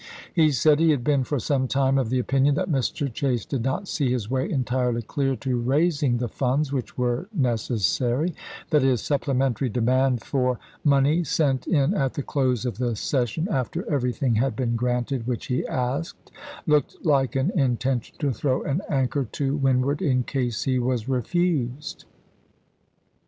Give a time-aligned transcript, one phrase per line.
[0.33, 3.13] He said he had been for some time of the opinion that Mr.
[3.13, 8.33] Chase did not see his way entirely clear to raising the funds which were necessary;
[8.71, 11.05] that his supplementary demand for Vol.
[11.05, 11.67] IX.— 7 98 ABKAHAM LINCOLN chap.
[11.67, 11.67] iv.
[11.67, 15.45] money sent in at the close of the session after everything had been granted which
[15.45, 16.31] he asked,
[16.65, 22.05] looked like an intention to throw an anchor to windward in case he was refused.